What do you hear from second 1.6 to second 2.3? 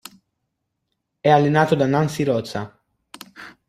da Nancy